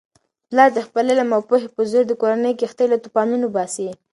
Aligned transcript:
پلارد 0.49 0.75
خپل 0.87 1.05
عقل 1.11 1.19
او 1.35 1.41
پوهې 1.49 1.69
په 1.75 1.81
زور 1.91 2.03
د 2.07 2.13
کورنی 2.21 2.53
کښتۍ 2.59 2.85
له 2.89 2.97
توپانونو 3.03 3.45
باسي. 3.55 3.89